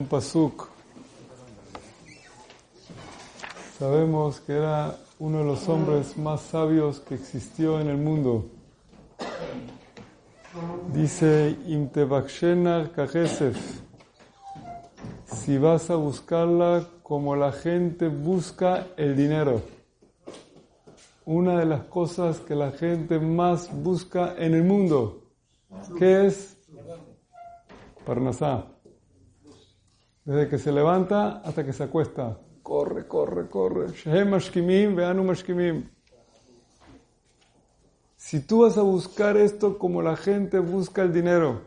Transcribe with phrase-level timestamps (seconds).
[0.00, 0.68] un pasuk.
[3.80, 8.46] Sabemos que era uno de los hombres más sabios que existió en el mundo.
[10.92, 11.56] Dice.
[15.24, 19.62] Si vas a buscarla como la gente busca el dinero.
[21.24, 25.24] Una de las cosas que la gente más busca en el mundo.
[25.98, 26.56] ¿Qué es?
[28.06, 28.77] Parnasá.
[30.28, 32.36] Desde que se levanta hasta que se acuesta.
[32.62, 33.86] Corre, corre, corre.
[38.18, 41.62] Si tú vas a buscar esto como la gente busca el dinero,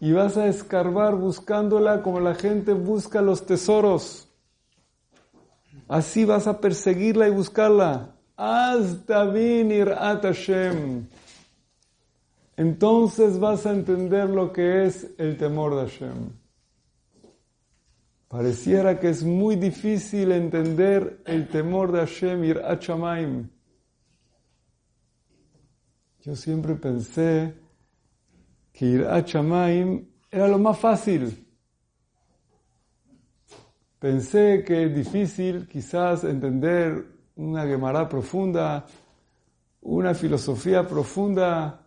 [0.00, 4.28] y vas a escarbar buscándola como la gente busca los tesoros,
[5.86, 8.16] así vas a perseguirla y buscarla.
[8.36, 11.06] Hasta venir Hashem
[12.60, 16.28] entonces vas a entender lo que es el temor de Hashem.
[18.28, 23.48] Pareciera que es muy difícil entender el temor de Hashem, ir a Shamaim.
[26.20, 27.54] Yo siempre pensé
[28.74, 31.46] que ir a Shamaim era lo más fácil.
[33.98, 38.84] Pensé que es difícil quizás entender una Gemara profunda,
[39.80, 41.86] una filosofía profunda,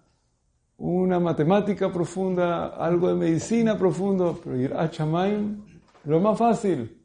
[0.84, 5.64] una matemática profunda, algo de medicina profundo, pero ir a Chamaim,
[6.03, 7.02] lo más fácil.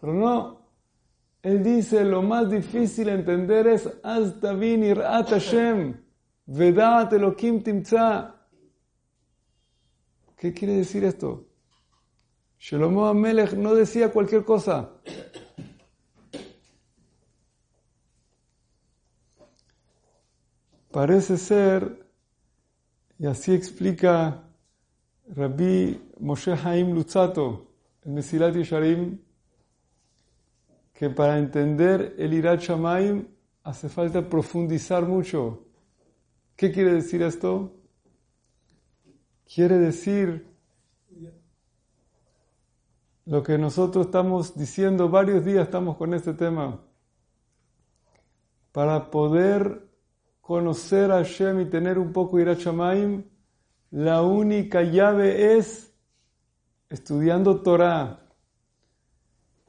[0.00, 0.60] Pero no.
[1.42, 6.00] Él dice, lo más difícil entender es hasta venir a Hashem,
[6.46, 8.36] Vedat Elohim Timtza.
[10.36, 11.44] ¿Qué quiere decir esto?
[12.60, 14.90] Shlomo Amelech no decía cualquier cosa.
[20.92, 22.07] Parece ser
[23.18, 24.44] y así explica
[25.34, 27.66] Rabbi Moshe Haim Lutzato,
[28.04, 29.18] el Mesilat Yesharim,
[30.94, 33.26] que para entender el Irat Shamaim
[33.64, 35.64] hace falta profundizar mucho.
[36.56, 37.72] ¿Qué quiere decir esto?
[39.52, 40.46] Quiere decir
[43.26, 46.80] lo que nosotros estamos diciendo varios días, estamos con este tema.
[48.72, 49.87] Para poder
[50.48, 53.22] conocer a Hashem y tener un poco de Shamaim,
[53.90, 55.92] la única llave es
[56.88, 58.20] estudiando Torah.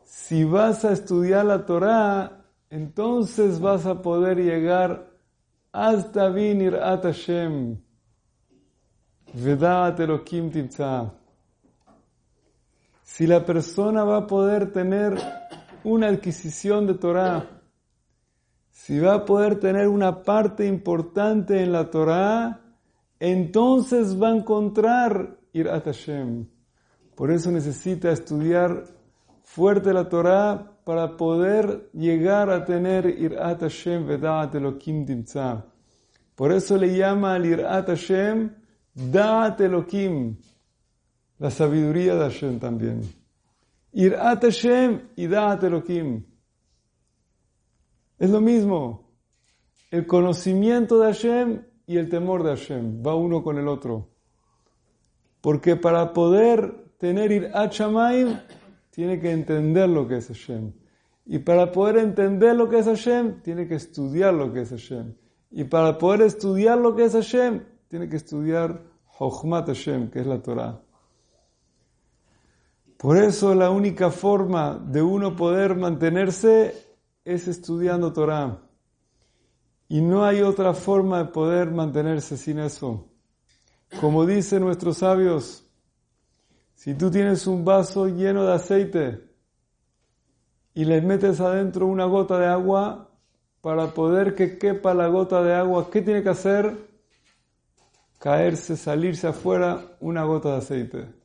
[0.06, 5.12] Si vas a estudiar la Torah, entonces vas a poder llegar
[5.74, 7.78] hasta Vinir at Hashem.
[13.04, 15.18] Si la persona va a poder tener
[15.84, 17.59] una adquisición de Torah,
[18.82, 22.62] si va a poder tener una parte importante en la Torah,
[23.20, 26.48] entonces va a encontrar Irat Hashem.
[27.14, 28.86] Por eso necesita estudiar
[29.44, 35.66] fuerte la Torah para poder llegar a tener Irat Hashem Vedat Elohim Dimtza.
[36.34, 38.50] Por eso le llama al Irat Hashem
[38.96, 40.38] Da'at Elohim,
[41.38, 43.02] la sabiduría de Hashem también.
[43.92, 46.29] Irat Hashem y Da'at Elohim.
[48.20, 49.10] Es lo mismo.
[49.92, 54.10] El conocimiento de Hashem y el temor de Hashem va uno con el otro.
[55.42, 58.38] Porque para poder tener ir a Shamaim,
[58.92, 60.74] tiene que entender lo que es Hashem.
[61.26, 65.16] Y para poder entender lo que es Hashem, tiene que estudiar lo que es Hashem.
[65.52, 70.28] Y para poder estudiar lo que es Hashem, tiene que estudiar Jochmat Hashem, que es
[70.28, 70.82] la Torah.
[72.98, 76.89] Por eso la única forma de uno poder mantenerse
[77.26, 78.62] es estudiando Torah.
[79.88, 83.08] Y no hay otra forma de poder mantenerse sin eso.
[84.00, 85.66] Como dicen nuestros sabios,
[86.76, 89.30] si tú tienes un vaso lleno de aceite
[90.74, 93.10] y le metes adentro una gota de agua,
[93.62, 96.88] para poder que quepa la gota de agua, ¿qué tiene que hacer?
[98.20, 101.19] Caerse, salirse afuera una gota de aceite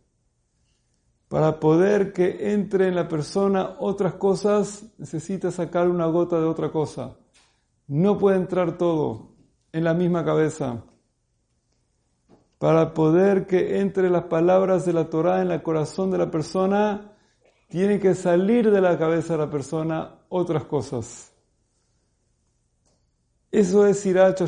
[1.35, 6.71] para poder que entre en la persona otras cosas, necesita sacar una gota de otra
[6.71, 7.17] cosa.
[7.89, 9.33] No puede entrar todo
[9.73, 10.85] en la misma cabeza.
[12.59, 17.17] Para poder que entre las palabras de la Torah en el corazón de la persona,
[17.67, 21.33] tiene que salir de la cabeza de la persona otras cosas.
[23.51, 24.39] Eso es Irat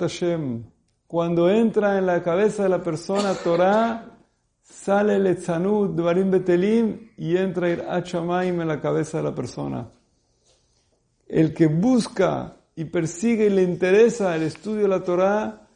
[0.00, 0.64] Hashem.
[1.06, 4.19] Cuando entra en la cabeza de la persona Torah,
[4.70, 9.90] sale el Etzanud, Dvarim Betelim, y entra Ir Achamaim en la cabeza de la persona.
[11.26, 15.68] El que busca y persigue y le interesa el estudio de la Torah,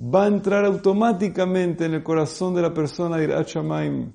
[0.00, 4.12] va a entrar automáticamente en el corazón de la persona de Irat Shamaim.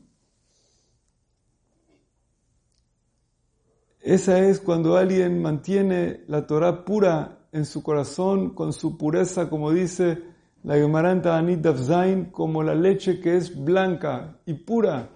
[4.01, 9.71] Esa es cuando alguien mantiene la Torah pura en su corazón, con su pureza, como
[9.71, 10.32] dice
[10.63, 15.09] la Gemara Anit Dafzain, como la leche que es blanca y pura.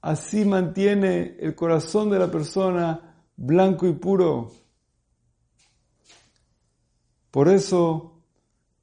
[0.00, 4.50] Así mantiene el corazón de la persona blanco y puro.
[7.30, 8.20] Por eso,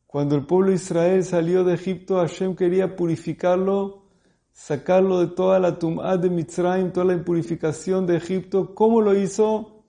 [0.07, 4.05] cuando el pueblo de Israel salió de Egipto, Hashem quería purificarlo,
[4.51, 8.73] sacarlo de toda la tum'ad de Mitzrayim, toda la impurificación de Egipto.
[8.73, 9.83] ¿Cómo lo hizo?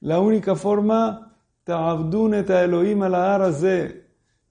[0.00, 3.50] La única forma, ta'abdun et Elohim ala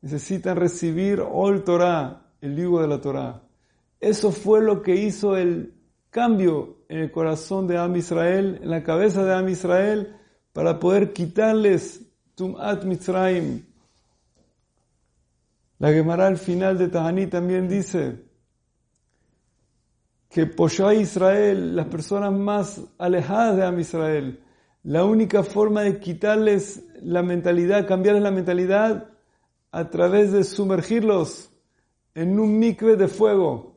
[0.05, 3.41] Necesitan recibir Ol Torah, el yugo de la Torah.
[3.99, 5.73] Eso fue lo que hizo el
[6.11, 10.15] cambio en el corazón de Am Israel, en la cabeza de Am Israel,
[10.53, 12.05] para poder quitarles
[12.35, 13.65] Tum'at Mitzrayim.
[15.79, 18.25] La Gemara al final de Tahani también dice
[20.29, 24.39] que Posha Israel, las personas más alejadas de Am Israel,
[24.83, 29.14] la única forma de quitarles la mentalidad, cambiarles la mentalidad,
[29.75, 31.51] a través de sumergirlos
[32.13, 33.75] en un mikve de fuego.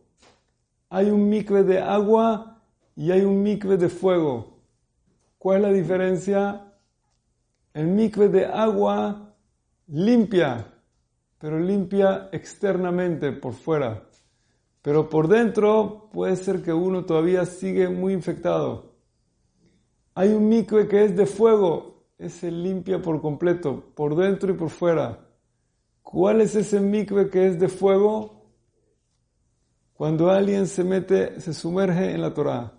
[0.91, 2.63] Hay un mikve de agua
[2.95, 4.61] y hay un mikve de fuego.
[5.39, 6.73] ¿Cuál es la diferencia?
[7.75, 9.35] El mikve de agua
[9.89, 10.73] limpia,
[11.37, 14.05] pero limpia externamente, por fuera.
[14.81, 18.93] Pero por dentro puede ser que uno todavía sigue muy infectado.
[20.15, 24.71] Hay un mikve que es de fuego, ese limpia por completo, por dentro y por
[24.71, 25.25] fuera.
[26.11, 28.51] ¿Cuál es ese mikve que es de fuego?
[29.93, 32.73] Cuando alguien se mete, se sumerge en la Torah.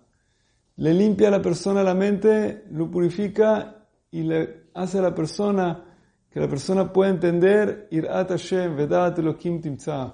[0.77, 5.85] Le limpia a la persona la mente, lo purifica y le hace a la persona
[6.31, 10.11] que la persona pueda entender Irat Hashem, Vedat Elohim Timtza.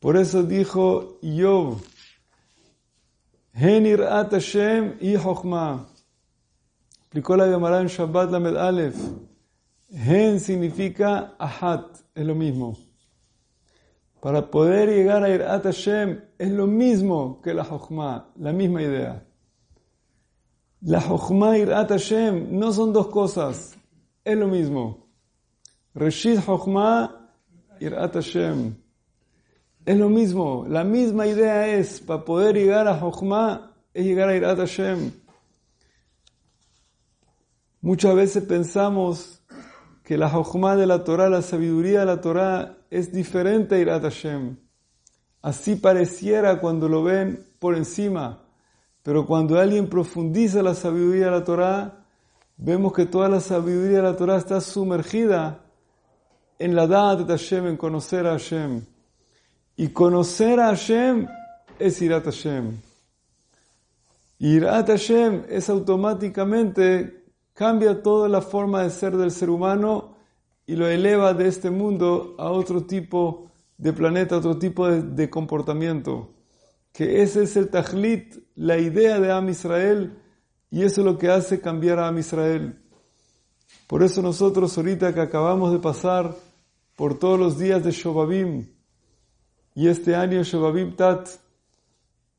[0.00, 1.80] Por eso dijo Yov,
[3.52, 5.14] Hen Irat Hashem y.
[5.14, 5.86] Explicó
[7.36, 8.96] la Gemara en Shabbat Lamed Aleph.
[9.90, 12.76] Hen significa Ahat, es lo mismo.
[14.20, 19.22] Para poder llegar a Irat Hashem es lo mismo que la Chochma, la misma idea.
[20.80, 23.76] La Jochma Irat Hashem no son dos cosas,
[24.24, 25.08] es lo mismo.
[25.94, 27.30] Reshit Jochma
[27.80, 28.74] Irat Hashem.
[29.84, 34.36] Es lo mismo, la misma idea es, para poder llegar a Jochma, es llegar a
[34.36, 35.12] Irat Hashem.
[37.82, 39.43] Muchas veces pensamos
[40.04, 44.02] que la Jochma de la Torah, la sabiduría de la Torah, es diferente a Irat
[44.02, 44.56] Hashem.
[45.40, 48.42] Así pareciera cuando lo ven por encima.
[49.02, 52.04] Pero cuando alguien profundiza la sabiduría de la Torah,
[52.56, 55.64] vemos que toda la sabiduría de la Torah está sumergida
[56.58, 58.84] en la dad de Hashem, en conocer a Hashem.
[59.76, 61.26] Y conocer a Hashem
[61.78, 62.80] es Irat Hashem.
[64.38, 67.23] Irat Hashem es automáticamente,
[67.54, 70.16] cambia toda la forma de ser del ser humano
[70.66, 76.30] y lo eleva de este mundo a otro tipo de planeta, otro tipo de, comportamiento
[76.92, 80.16] que ese es el tajlit, la idea de Am Israel,
[80.70, 82.80] y eso es lo que hace cambiar a Am Israel.
[83.88, 86.36] Por eso nosotros ahorita que acabamos de pasar
[86.94, 88.68] por todos los días de Shobabim,
[89.74, 91.28] y este año Shobabim Tat,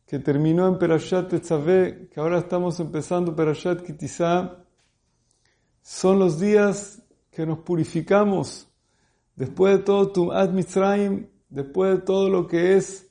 [0.07, 4.64] que terminó en Perashat Tetzaveh, que ahora estamos empezando Perashat Kitizá,
[5.85, 6.99] son los días
[7.29, 8.67] que nos purificamos
[9.35, 13.07] después de todo Tum'at Mitzrayim, después de todo lo que es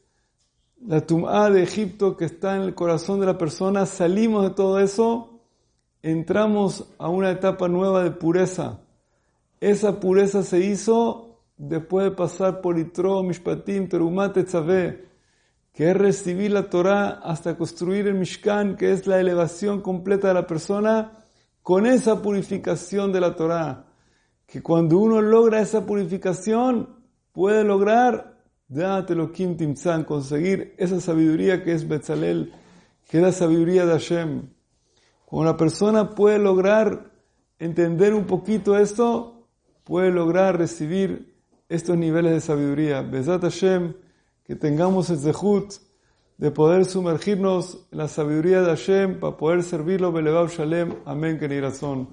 [0.84, 4.80] la tum'a de Egipto que está en el corazón de la persona, salimos de todo
[4.80, 5.38] eso,
[6.02, 8.80] entramos a una etapa nueva de pureza.
[9.60, 15.06] Esa pureza se hizo después de pasar por Itro, Mishpatim, Terumat, Tetzaveh,
[15.72, 20.34] que es recibir la Torah hasta construir el Mishkan, que es la elevación completa de
[20.34, 21.23] la persona,
[21.64, 23.86] con esa purificación de la Torah.
[24.46, 26.90] Que cuando uno logra esa purificación,
[27.32, 32.52] puede lograr Dátelo Kim Timzan, conseguir esa sabiduría que es Betzalel,
[33.08, 34.42] que es la sabiduría de Hashem.
[35.24, 37.10] Cuando una persona puede lograr
[37.58, 39.48] entender un poquito esto,
[39.84, 41.34] puede lograr recibir
[41.70, 43.00] estos niveles de sabiduría.
[43.00, 43.94] Bezat Hashem,
[44.44, 45.72] que tengamos el zehut
[46.38, 50.12] de poder sumergirnos en la sabiduría de Hashem para poder servirlo.
[50.12, 50.94] Belevav Shalem.
[51.04, 51.38] Amén.
[51.38, 52.08] Que ni razón.